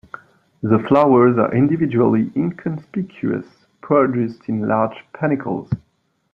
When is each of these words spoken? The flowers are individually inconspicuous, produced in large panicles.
The 0.63 0.79
flowers 0.87 1.37
are 1.37 1.53
individually 1.53 2.31
inconspicuous, 2.35 3.45
produced 3.83 4.41
in 4.49 4.67
large 4.67 4.95
panicles. 5.13 5.69